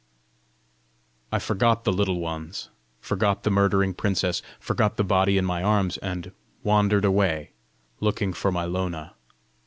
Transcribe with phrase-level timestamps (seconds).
[1.31, 5.99] I forgot the Little Ones, forgot the murdering princess, forgot the body in my arms,
[5.99, 6.31] and
[6.63, 7.51] wandered away,
[7.99, 9.13] looking for my Lona.